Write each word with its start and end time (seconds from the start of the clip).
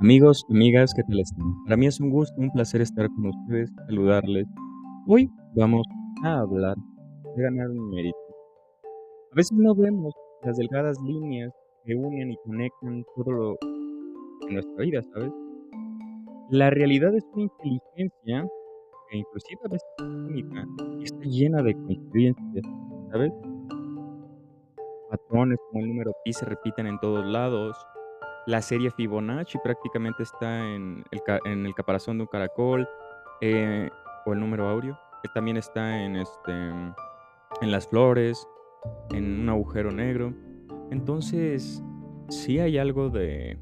Amigos, 0.00 0.46
amigas, 0.48 0.94
¿qué 0.94 1.02
tal 1.02 1.18
están? 1.18 1.64
Para 1.64 1.76
mí 1.76 1.86
es 1.86 1.98
un 1.98 2.10
gusto, 2.10 2.32
un 2.40 2.52
placer 2.52 2.80
estar 2.80 3.08
con 3.08 3.26
ustedes, 3.26 3.68
saludarles. 3.88 4.46
Hoy 5.08 5.28
vamos 5.56 5.84
a 6.22 6.38
hablar 6.38 6.76
de 7.34 7.42
ganar 7.42 7.68
un 7.68 7.90
mérito. 7.90 8.16
A 9.32 9.34
veces 9.34 9.58
no 9.58 9.74
vemos 9.74 10.14
las 10.44 10.56
delgadas 10.56 10.96
líneas 11.02 11.52
que 11.84 11.96
unen 11.96 12.30
y 12.30 12.36
conectan 12.44 13.04
todo 13.16 13.32
lo 13.32 13.56
en 14.46 14.54
nuestra 14.54 14.84
vida, 14.84 15.02
¿sabes? 15.12 15.32
La 16.50 16.70
realidad 16.70 17.12
es 17.16 17.24
una 17.32 17.42
inteligencia 17.42 18.48
que 19.10 19.18
inclusive 19.18 19.60
a 19.64 19.68
veces 19.68 19.88
es 19.98 20.04
única 20.04 20.64
y 21.00 21.02
está 21.02 21.24
llena 21.24 21.60
de 21.60 21.74
coincidencias, 21.74 22.64
¿sabes? 23.10 23.32
Patrones 25.10 25.58
como 25.72 25.82
el 25.82 25.88
número 25.88 26.12
pi 26.24 26.32
se 26.32 26.44
repiten 26.44 26.86
en 26.86 27.00
todos 27.00 27.26
lados, 27.26 27.76
la 28.48 28.62
serie 28.62 28.90
Fibonacci 28.90 29.58
prácticamente 29.62 30.22
está 30.22 30.66
en 30.74 31.04
el, 31.10 31.74
caparazón 31.74 32.16
de 32.16 32.22
un 32.22 32.28
caracol 32.28 32.88
eh, 33.42 33.90
o 34.24 34.32
el 34.32 34.40
número 34.40 34.66
áureo. 34.66 34.98
que 35.22 35.28
también 35.34 35.58
está 35.58 36.02
en, 36.02 36.16
este, 36.16 36.52
en 36.52 37.70
las 37.70 37.86
flores, 37.88 38.48
en 39.10 39.42
un 39.42 39.48
agujero 39.50 39.92
negro. 39.92 40.32
Entonces, 40.90 41.82
sí 42.30 42.58
hay 42.58 42.78
algo 42.78 43.10
de... 43.10 43.58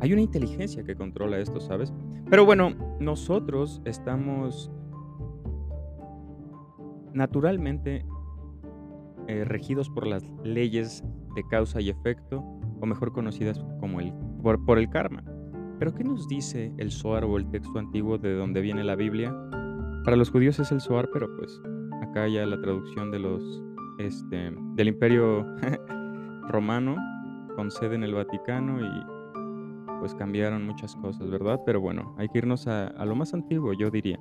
Hay 0.00 0.12
una 0.12 0.22
inteligencia 0.22 0.84
que 0.84 0.94
controla 0.94 1.40
esto, 1.40 1.58
¿sabes? 1.58 1.92
Pero 2.30 2.44
bueno, 2.44 2.70
nosotros 3.00 3.82
estamos 3.84 4.70
naturalmente 7.12 8.06
eh, 9.26 9.44
regidos 9.44 9.90
por 9.90 10.06
las 10.06 10.22
leyes 10.44 11.02
de 11.34 11.44
causa 11.48 11.80
y 11.80 11.90
efecto, 11.90 12.42
o 12.80 12.86
mejor 12.86 13.12
conocidas 13.12 13.64
como 13.80 14.00
el, 14.00 14.12
por, 14.42 14.64
por 14.64 14.78
el 14.78 14.88
karma. 14.90 15.24
Pero 15.78 15.94
¿qué 15.94 16.04
nos 16.04 16.28
dice 16.28 16.72
el 16.78 16.90
Zohar 16.90 17.24
o 17.24 17.36
el 17.36 17.50
texto 17.50 17.78
antiguo 17.78 18.18
de 18.18 18.34
donde 18.34 18.60
viene 18.60 18.84
la 18.84 18.94
Biblia? 18.94 19.34
Para 20.04 20.16
los 20.16 20.30
judíos 20.30 20.58
es 20.58 20.70
el 20.72 20.80
Zohar, 20.80 21.08
pero 21.12 21.28
pues 21.36 21.60
acá 22.02 22.28
ya 22.28 22.46
la 22.46 22.60
traducción 22.60 23.10
de 23.10 23.18
los 23.18 23.62
este 23.98 24.52
del 24.74 24.88
Imperio 24.88 25.44
Romano 26.48 26.96
con 27.56 27.70
sede 27.70 27.94
en 27.94 28.04
el 28.04 28.14
Vaticano 28.14 28.80
y 28.80 29.98
pues 30.00 30.14
cambiaron 30.14 30.66
muchas 30.66 30.96
cosas, 30.96 31.30
¿verdad? 31.30 31.60
Pero 31.64 31.80
bueno, 31.80 32.14
hay 32.18 32.28
que 32.28 32.38
irnos 32.38 32.66
a, 32.66 32.88
a 32.88 33.04
lo 33.04 33.14
más 33.14 33.34
antiguo, 33.34 33.72
yo 33.72 33.90
diría. 33.90 34.18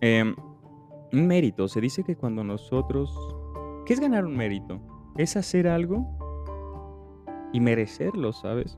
Em, 0.00 0.36
un 1.12 1.26
mérito, 1.26 1.66
se 1.68 1.80
dice 1.80 2.04
que 2.04 2.16
cuando 2.16 2.44
nosotros... 2.44 3.16
¿Qué 3.86 3.94
es 3.94 4.00
ganar 4.00 4.24
un 4.24 4.36
mérito? 4.36 4.80
Es 5.16 5.36
hacer 5.36 5.68
algo 5.68 6.08
y 7.52 7.60
merecerlo, 7.60 8.32
¿sabes? 8.32 8.76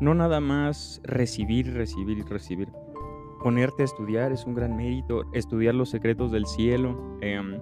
No 0.00 0.14
nada 0.14 0.38
más 0.38 1.00
recibir, 1.02 1.74
recibir 1.74 2.18
y 2.18 2.22
recibir. 2.22 2.68
Ponerte 3.42 3.82
a 3.82 3.86
estudiar 3.86 4.30
es 4.30 4.46
un 4.46 4.54
gran 4.54 4.76
mérito, 4.76 5.24
estudiar 5.32 5.74
los 5.74 5.90
secretos 5.90 6.30
del 6.30 6.46
cielo, 6.46 7.18
em, 7.20 7.58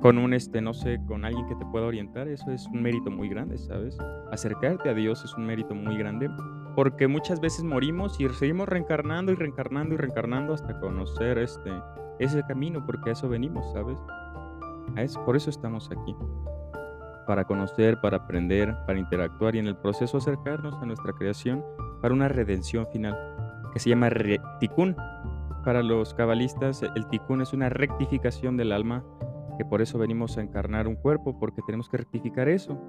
con 0.00 0.18
un, 0.18 0.34
este, 0.34 0.60
no 0.60 0.72
sé, 0.72 1.00
con 1.08 1.24
alguien 1.24 1.48
que 1.48 1.56
te 1.56 1.66
pueda 1.66 1.86
orientar, 1.86 2.28
eso 2.28 2.52
es 2.52 2.64
un 2.68 2.80
mérito 2.80 3.10
muy 3.10 3.28
grande, 3.28 3.58
¿sabes? 3.58 3.98
Acercarte 4.30 4.88
a 4.88 4.94
Dios 4.94 5.24
es 5.24 5.36
un 5.36 5.46
mérito 5.46 5.74
muy 5.74 5.98
grande, 5.98 6.30
porque 6.76 7.08
muchas 7.08 7.40
veces 7.40 7.64
morimos 7.64 8.20
y 8.20 8.28
seguimos 8.28 8.68
reencarnando 8.68 9.32
y 9.32 9.34
reencarnando 9.34 9.96
y 9.96 9.98
reencarnando 9.98 10.54
hasta 10.54 10.78
conocer 10.78 11.38
este, 11.38 11.72
ese 12.20 12.44
camino, 12.44 12.86
porque 12.86 13.10
a 13.10 13.12
eso 13.14 13.28
venimos, 13.28 13.64
¿sabes? 13.72 13.98
A 14.94 15.24
por 15.24 15.34
eso 15.34 15.50
estamos 15.50 15.90
aquí 15.90 16.14
para 17.26 17.44
conocer, 17.44 18.00
para 18.00 18.18
aprender, 18.18 18.74
para 18.86 18.98
interactuar 18.98 19.56
y 19.56 19.58
en 19.58 19.66
el 19.66 19.76
proceso 19.76 20.18
acercarnos 20.18 20.74
a 20.76 20.86
nuestra 20.86 21.12
creación 21.12 21.64
para 22.00 22.14
una 22.14 22.28
redención 22.28 22.86
final 22.92 23.16
que 23.72 23.80
se 23.80 23.90
llama 23.90 24.10
tikkun. 24.60 24.96
Para 25.64 25.82
los 25.82 26.14
cabalistas, 26.14 26.82
el 26.82 27.06
tikkun 27.08 27.42
es 27.42 27.52
una 27.52 27.68
rectificación 27.68 28.56
del 28.56 28.72
alma, 28.72 29.04
que 29.58 29.64
por 29.64 29.82
eso 29.82 29.98
venimos 29.98 30.38
a 30.38 30.42
encarnar 30.42 30.86
un 30.86 30.96
cuerpo, 30.96 31.38
porque 31.38 31.60
tenemos 31.66 31.88
que 31.88 31.98
rectificar 31.98 32.48
eso. 32.48 32.80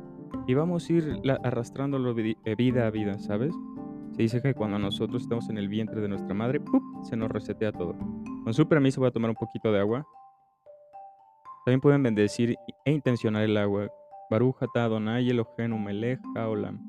Y 0.47 0.53
vamos 0.53 0.89
a 0.89 0.93
ir 0.93 1.21
arrastrándolo 1.43 2.15
eh, 2.17 2.55
vida 2.55 2.87
a 2.87 2.91
vida, 2.91 3.17
¿sabes? 3.19 3.53
Se 4.11 4.21
dice 4.21 4.41
que 4.41 4.53
cuando 4.53 4.79
nosotros 4.79 5.23
estamos 5.23 5.49
en 5.49 5.57
el 5.57 5.67
vientre 5.67 6.01
de 6.01 6.07
nuestra 6.07 6.33
madre, 6.33 6.59
¡pup! 6.59 6.81
se 7.03 7.15
nos 7.17 7.29
resetea 7.29 7.71
todo. 7.71 7.95
Con 8.43 8.53
su 8.53 8.67
permiso 8.67 9.01
voy 9.01 9.09
a 9.09 9.11
tomar 9.11 9.29
un 9.29 9.35
poquito 9.35 9.71
de 9.71 9.79
agua. 9.79 10.05
También 11.65 11.81
pueden 11.81 12.01
bendecir 12.01 12.55
e 12.85 12.91
intencionar 12.91 13.43
el 13.43 13.57
agua. 13.57 13.89
Baruch 14.29 14.61
atah 14.61 14.85
Adonai 14.85 15.29
Eloheinu 15.29 15.77
melech 15.77 16.19
haolam. 16.35 16.79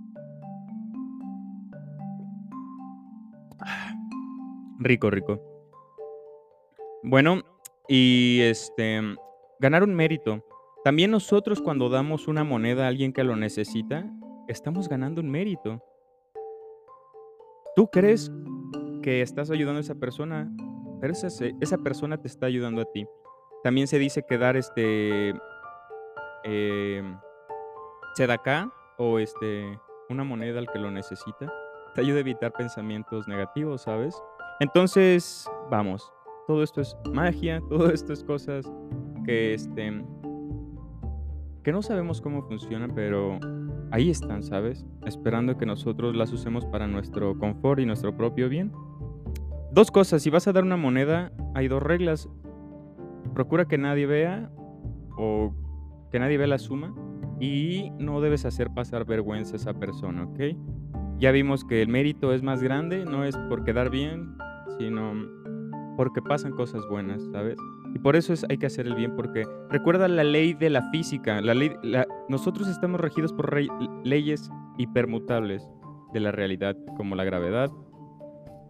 Rico, 4.81 5.10
rico. 5.10 5.41
Bueno, 7.03 7.43
y 7.88 8.41
este, 8.43 9.00
ganar 9.59 9.82
un 9.82 9.94
mérito. 9.94 10.44
También 10.84 11.10
nosotros 11.10 11.60
cuando 11.60 11.88
damos 11.88 12.28
una 12.28 12.44
moneda 12.44 12.84
a 12.84 12.88
alguien 12.88 13.12
que 13.12 13.25
lo 13.25 13.34
necesita, 13.34 14.09
estamos 14.47 14.88
ganando 14.88 15.20
un 15.20 15.31
mérito. 15.31 15.82
Tú 17.75 17.88
crees 17.91 18.31
que 19.03 19.22
estás 19.22 19.50
ayudando 19.50 19.78
a 19.78 19.81
esa 19.82 19.97
persona, 19.97 20.50
pero 21.00 21.12
esa, 21.12 21.28
esa 21.60 21.78
persona 21.78 22.20
te 22.20 22.28
está 22.28 22.47
ayudando 22.47 22.82
a 22.82 22.84
ti. 22.84 23.06
También 23.62 23.88
se 23.88 23.99
dice 23.99 24.25
que 24.28 24.38
dar 24.38 24.56
este 24.56 25.34
eh, 26.44 27.03
Sedacá 28.14 28.72
o 28.96 29.19
este, 29.19 29.78
una 30.08 30.24
moneda 30.24 30.58
al 30.58 30.69
que 30.69 30.78
lo 30.78 30.91
necesita, 30.91 31.52
te 31.94 32.00
ayuda 32.00 32.19
a 32.19 32.20
evitar 32.20 32.52
pensamientos 32.52 33.28
negativos, 33.28 33.82
¿sabes? 33.82 34.20
Entonces, 34.60 35.48
vamos, 35.70 36.12
todo 36.46 36.62
esto 36.62 36.80
es 36.80 36.96
magia, 37.12 37.60
todo 37.69 37.91
esto 37.91 38.12
es 38.12 38.24
cosas 38.24 38.70
que, 39.24 39.54
este, 39.54 40.04
que 41.62 41.72
no 41.72 41.82
sabemos 41.82 42.20
cómo 42.20 42.42
funcionan, 42.42 42.92
pero 42.94 43.38
ahí 43.91 44.10
están, 44.10 44.42
¿sabes? 44.42 44.84
Esperando 45.06 45.56
que 45.56 45.66
nosotros 45.66 46.16
las 46.16 46.32
usemos 46.32 46.66
para 46.66 46.86
nuestro 46.86 47.38
confort 47.38 47.80
y 47.80 47.86
nuestro 47.86 48.16
propio 48.16 48.48
bien. 48.48 48.72
Dos 49.70 49.90
cosas, 49.90 50.22
si 50.22 50.30
vas 50.30 50.48
a 50.48 50.52
dar 50.52 50.64
una 50.64 50.76
moneda, 50.76 51.30
hay 51.54 51.69
dos 51.69 51.82
reglas. 51.82 52.28
Procura 53.34 53.66
que 53.66 53.78
nadie 53.78 54.06
vea 54.06 54.50
o 55.16 55.52
que 56.10 56.19
nadie 56.19 56.38
vea 56.38 56.46
la 56.46 56.58
suma 56.58 56.94
y 57.41 57.91
no 57.99 58.21
debes 58.21 58.44
hacer 58.44 58.71
pasar 58.71 59.04
vergüenza 59.04 59.54
a 59.54 59.56
esa 59.56 59.75
persona, 59.75 60.25
¿ok? 60.25 60.41
Ya 61.19 61.31
vimos 61.32 61.65
que 61.65 61.82
el 61.82 61.88
mérito 61.88 62.32
es 62.32 62.43
más 62.43 62.62
grande, 62.62 63.04
no 63.04 63.25
es 63.25 63.37
por 63.49 63.65
quedar 63.65 63.91
bien, 63.91 64.37
sino 64.78 65.12
porque 65.97 66.22
pasan 66.22 66.53
cosas 66.53 66.82
buenas, 66.88 67.22
¿sabes? 67.32 67.56
Y 67.94 67.99
por 67.99 68.15
eso 68.16 68.32
es, 68.32 68.44
hay 68.49 68.59
que 68.59 68.66
hacer 68.66 68.87
el 68.87 68.94
bien, 68.94 69.16
porque 69.16 69.44
recuerda 69.71 70.06
la 70.09 70.22
ley 70.22 70.53
de 70.54 70.71
la 70.71 70.82
física, 70.91 71.41
la 71.41 71.54
ley, 71.54 71.72
la- 71.82 72.06
nosotros 72.28 72.69
estamos 72.69 73.00
regidos 73.00 73.32
por 73.32 73.50
rey- 73.53 73.69
leyes 74.05 74.50
hipermutables 74.76 75.69
de 76.12 76.20
la 76.20 76.31
realidad, 76.31 76.76
como 76.97 77.15
la 77.16 77.25
gravedad, 77.25 77.70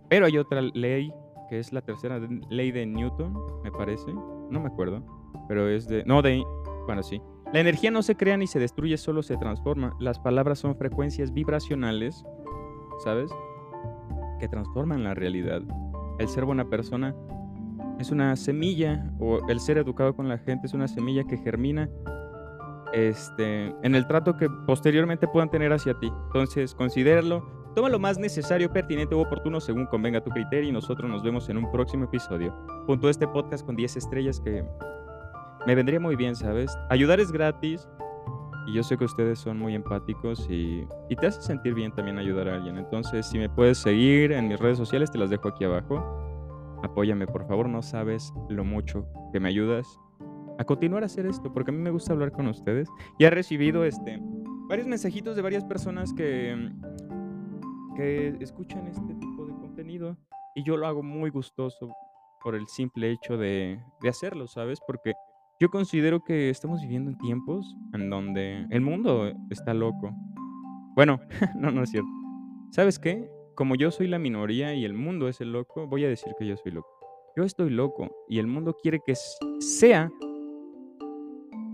pero 0.08 0.26
hay 0.26 0.38
otra 0.38 0.62
ley, 0.62 1.12
que 1.50 1.58
es 1.58 1.72
la 1.72 1.82
tercera 1.82 2.18
ley 2.50 2.70
de 2.72 2.86
Newton, 2.86 3.34
me 3.64 3.70
parece, 3.72 4.12
no 4.14 4.60
me 4.60 4.66
acuerdo, 4.68 5.02
pero 5.48 5.68
es 5.68 5.86
de, 5.88 6.04
no, 6.04 6.22
de, 6.22 6.42
bueno, 6.86 7.02
sí. 7.02 7.20
La 7.52 7.60
energía 7.60 7.90
no 7.90 8.02
se 8.02 8.14
crea 8.14 8.36
ni 8.36 8.46
se 8.46 8.58
destruye, 8.58 8.98
solo 8.98 9.22
se 9.22 9.38
transforma. 9.38 9.96
Las 9.98 10.18
palabras 10.18 10.58
son 10.58 10.76
frecuencias 10.76 11.32
vibracionales, 11.32 12.24
¿sabes? 13.02 13.30
Que 14.38 14.48
transforman 14.48 15.02
la 15.02 15.14
realidad. 15.14 15.62
El 16.18 16.28
ser 16.28 16.44
buena 16.44 16.68
persona 16.68 17.14
es 17.98 18.10
una 18.10 18.36
semilla, 18.36 19.10
o 19.18 19.38
el 19.48 19.60
ser 19.60 19.78
educado 19.78 20.14
con 20.14 20.28
la 20.28 20.36
gente 20.36 20.66
es 20.66 20.74
una 20.74 20.88
semilla 20.88 21.24
que 21.24 21.38
germina 21.38 21.88
este, 22.92 23.74
en 23.82 23.94
el 23.94 24.06
trato 24.06 24.36
que 24.36 24.48
posteriormente 24.66 25.26
puedan 25.26 25.50
tener 25.50 25.72
hacia 25.72 25.94
ti. 25.94 26.12
Entonces, 26.26 26.74
considéralo, 26.74 27.72
toma 27.74 27.88
lo 27.88 27.98
más 27.98 28.18
necesario, 28.18 28.70
pertinente 28.70 29.14
u 29.14 29.20
oportuno 29.20 29.58
según 29.60 29.86
convenga 29.86 30.22
tu 30.22 30.30
criterio 30.30 30.68
y 30.68 30.72
nosotros 30.72 31.10
nos 31.10 31.22
vemos 31.22 31.48
en 31.48 31.56
un 31.56 31.70
próximo 31.70 32.04
episodio. 32.04 32.54
Punto 32.86 33.08
este 33.08 33.26
podcast 33.26 33.64
con 33.64 33.74
10 33.74 33.96
estrellas 33.96 34.38
que 34.38 34.64
me 35.66 35.74
vendría 35.74 36.00
muy 36.00 36.16
bien, 36.16 36.34
¿sabes? 36.34 36.76
Ayudar 36.90 37.20
es 37.20 37.32
gratis 37.32 37.88
y 38.66 38.74
yo 38.74 38.82
sé 38.82 38.96
que 38.96 39.04
ustedes 39.04 39.38
son 39.38 39.58
muy 39.58 39.74
empáticos 39.74 40.46
y, 40.50 40.86
y 41.08 41.16
te 41.16 41.26
hace 41.26 41.40
sentir 41.40 41.74
bien 41.74 41.92
también 41.92 42.18
ayudar 42.18 42.48
a 42.48 42.56
alguien. 42.56 42.76
Entonces, 42.76 43.26
si 43.26 43.38
me 43.38 43.48
puedes 43.48 43.78
seguir 43.78 44.32
en 44.32 44.48
mis 44.48 44.58
redes 44.58 44.78
sociales, 44.78 45.10
te 45.10 45.18
las 45.18 45.30
dejo 45.30 45.48
aquí 45.48 45.64
abajo. 45.64 46.02
Apóyame, 46.82 47.26
por 47.26 47.46
favor, 47.46 47.68
no 47.68 47.82
sabes 47.82 48.32
lo 48.48 48.64
mucho 48.64 49.06
que 49.32 49.40
me 49.40 49.48
ayudas 49.48 49.98
a 50.58 50.64
continuar 50.64 51.02
a 51.04 51.06
hacer 51.06 51.26
esto, 51.26 51.52
porque 51.52 51.70
a 51.70 51.74
mí 51.74 51.80
me 51.80 51.90
gusta 51.90 52.12
hablar 52.12 52.32
con 52.32 52.46
ustedes. 52.48 52.88
Y 53.18 53.24
he 53.24 53.30
recibido 53.30 53.84
este, 53.84 54.20
varios 54.68 54.86
mensajitos 54.86 55.36
de 55.36 55.42
varias 55.42 55.64
personas 55.64 56.12
que, 56.12 56.70
que 57.96 58.36
escuchan 58.40 58.86
este 58.88 59.14
tipo 59.14 59.46
de 59.46 59.54
contenido 59.54 60.16
y 60.54 60.64
yo 60.64 60.76
lo 60.76 60.86
hago 60.86 61.02
muy 61.02 61.30
gustoso 61.30 61.94
por 62.42 62.54
el 62.54 62.66
simple 62.66 63.10
hecho 63.12 63.36
de, 63.36 63.80
de 64.02 64.08
hacerlo, 64.08 64.46
¿sabes? 64.46 64.80
Porque 64.86 65.14
yo 65.60 65.70
considero 65.70 66.22
que 66.22 66.50
estamos 66.50 66.80
viviendo 66.82 67.10
en 67.10 67.18
tiempos 67.18 67.76
en 67.92 68.10
donde 68.10 68.66
el 68.70 68.80
mundo 68.80 69.32
está 69.50 69.74
loco. 69.74 70.14
Bueno, 70.94 71.20
no, 71.56 71.70
no 71.70 71.82
es 71.82 71.90
cierto. 71.90 72.08
¿Sabes 72.70 72.98
qué? 72.98 73.28
Como 73.54 73.74
yo 73.74 73.90
soy 73.90 74.06
la 74.06 74.18
minoría 74.18 74.74
y 74.74 74.84
el 74.84 74.94
mundo 74.94 75.28
es 75.28 75.40
el 75.40 75.52
loco, 75.52 75.86
voy 75.88 76.04
a 76.04 76.08
decir 76.08 76.32
que 76.38 76.46
yo 76.46 76.56
soy 76.56 76.72
loco. 76.72 76.88
Yo 77.36 77.44
estoy 77.44 77.70
loco 77.70 78.08
y 78.28 78.38
el 78.38 78.46
mundo 78.46 78.76
quiere 78.80 79.00
que 79.04 79.14
sea 79.60 80.10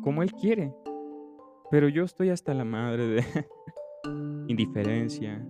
como 0.02 0.22
él 0.22 0.32
quiere, 0.32 0.74
pero 1.70 1.88
yo 1.88 2.04
estoy 2.04 2.30
hasta 2.30 2.54
la 2.54 2.64
madre 2.64 3.06
de 3.06 3.24
indiferencia, 4.48 5.42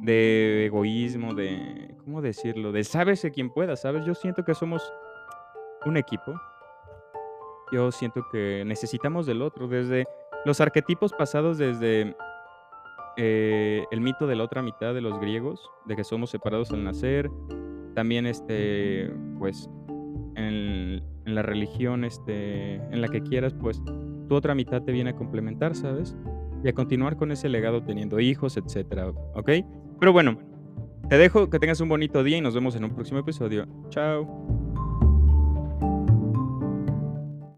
de 0.00 0.66
egoísmo, 0.66 1.34
de, 1.34 1.96
¿cómo 2.04 2.22
decirlo? 2.22 2.72
De 2.72 2.84
sálvese 2.84 3.30
quien 3.30 3.50
pueda, 3.50 3.76
¿sabes? 3.76 4.04
Yo 4.06 4.14
siento 4.14 4.44
que 4.44 4.54
somos 4.54 4.82
un 5.84 5.96
equipo. 5.96 6.32
Yo 7.72 7.90
siento 7.92 8.26
que 8.30 8.64
necesitamos 8.66 9.26
del 9.26 9.42
otro, 9.42 9.68
desde 9.68 10.06
los 10.44 10.60
arquetipos 10.60 11.12
pasados, 11.12 11.58
desde, 11.58 12.16
eh, 13.16 13.84
el 13.90 14.00
mito 14.00 14.26
de 14.26 14.36
la 14.36 14.44
otra 14.44 14.62
mitad 14.62 14.94
de 14.94 15.00
los 15.00 15.18
griegos, 15.20 15.70
de 15.86 15.96
que 15.96 16.04
somos 16.04 16.30
separados 16.30 16.70
al 16.70 16.84
nacer. 16.84 17.30
También, 17.94 18.26
este, 18.26 19.12
pues, 19.38 19.68
en 20.36 21.02
en 21.28 21.34
la 21.34 21.42
religión, 21.42 22.04
este, 22.04 22.76
en 22.76 23.00
la 23.00 23.08
que 23.08 23.22
quieras, 23.22 23.54
pues, 23.54 23.80
tu 24.28 24.34
otra 24.34 24.54
mitad 24.54 24.82
te 24.82 24.92
viene 24.92 25.10
a 25.10 25.14
complementar, 25.14 25.74
¿sabes? 25.74 26.16
Y 26.64 26.68
a 26.68 26.72
continuar 26.72 27.16
con 27.16 27.30
ese 27.30 27.48
legado 27.48 27.82
teniendo 27.82 28.18
hijos, 28.18 28.56
etcétera, 28.56 29.12
¿okey? 29.34 29.64
Pero 30.00 30.12
bueno, 30.12 30.38
te 31.08 31.18
dejo, 31.18 31.48
que 31.50 31.58
tengas 31.58 31.80
un 31.80 31.88
bonito 31.88 32.24
día 32.24 32.38
y 32.38 32.40
nos 32.40 32.54
vemos 32.54 32.74
en 32.76 32.84
un 32.84 32.94
próximo 32.94 33.20
episodio. 33.20 33.66
Chao. 33.90 34.57